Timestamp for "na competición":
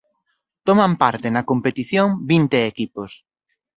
1.35-2.07